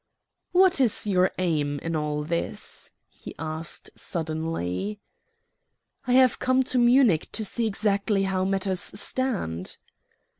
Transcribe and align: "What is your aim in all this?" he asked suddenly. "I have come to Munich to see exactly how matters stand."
"What 0.51 0.81
is 0.81 1.05
your 1.05 1.29
aim 1.37 1.77
in 1.83 1.95
all 1.95 2.23
this?" 2.23 2.89
he 3.07 3.35
asked 3.37 3.91
suddenly. 3.93 4.99
"I 6.07 6.13
have 6.13 6.39
come 6.39 6.63
to 6.63 6.79
Munich 6.79 7.29
to 7.33 7.45
see 7.45 7.67
exactly 7.67 8.23
how 8.23 8.43
matters 8.43 8.79
stand." 8.81 9.77